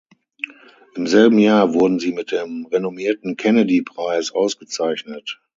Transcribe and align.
Im 0.95 1.05
selben 1.05 1.37
Jahr 1.37 1.75
wurden 1.75 1.99
sie 1.99 2.11
mit 2.11 2.31
dem 2.31 2.65
renommierten 2.65 3.37
Kennedy-Preis 3.37 4.31
ausgezeichnet. 4.31 5.39